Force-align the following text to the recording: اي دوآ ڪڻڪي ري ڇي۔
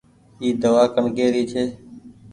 اي 0.41 0.47
دوآ 0.61 0.83
ڪڻڪي 0.95 1.27
ري 1.33 1.43
ڇي۔ 1.51 1.63